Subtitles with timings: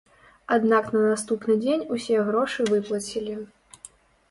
[0.55, 3.39] Аднак на наступны дзень усе грошы выплацілі.